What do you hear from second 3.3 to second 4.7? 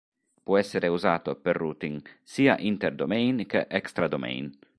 che extra-domain.